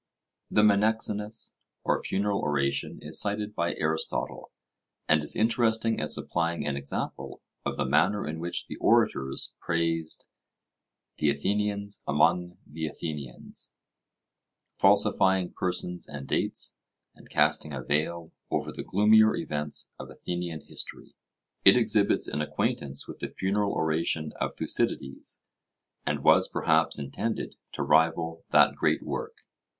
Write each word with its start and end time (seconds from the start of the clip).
The 0.49 0.63
Menexenus 0.63 1.53
or 1.83 2.01
Funeral 2.01 2.39
Oration 2.41 2.97
is 3.03 3.21
cited 3.21 3.53
by 3.53 3.75
Aristotle, 3.75 4.51
and 5.07 5.21
is 5.21 5.35
interesting 5.35 6.01
as 6.01 6.15
supplying 6.15 6.65
an 6.65 6.75
example 6.75 7.39
of 7.63 7.77
the 7.77 7.85
manner 7.85 8.27
in 8.27 8.39
which 8.39 8.65
the 8.65 8.77
orators 8.77 9.51
praised 9.59 10.25
'the 11.19 11.29
Athenians 11.29 12.01
among 12.07 12.57
the 12.65 12.87
Athenians,' 12.87 13.71
falsifying 14.79 15.53
persons 15.53 16.07
and 16.07 16.25
dates, 16.27 16.75
and 17.13 17.29
casting 17.29 17.71
a 17.71 17.83
veil 17.83 18.31
over 18.49 18.71
the 18.71 18.81
gloomier 18.83 19.35
events 19.35 19.91
of 19.99 20.09
Athenian 20.09 20.61
history. 20.61 21.13
It 21.63 21.77
exhibits 21.77 22.27
an 22.27 22.41
acquaintance 22.41 23.07
with 23.07 23.19
the 23.19 23.29
funeral 23.29 23.73
oration 23.73 24.33
of 24.41 24.55
Thucydides, 24.55 25.39
and 26.07 26.23
was, 26.23 26.47
perhaps, 26.47 26.97
intended 26.97 27.53
to 27.73 27.83
rival 27.83 28.43
that 28.49 28.73
great 28.73 29.03
work. 29.03 29.35